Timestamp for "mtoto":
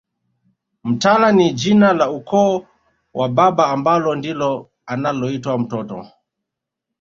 5.59-6.07